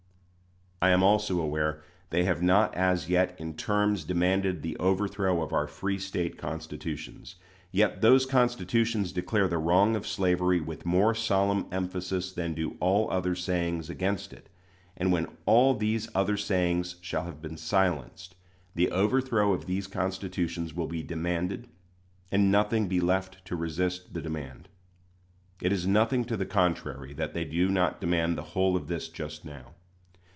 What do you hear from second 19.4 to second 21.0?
of these constitutions will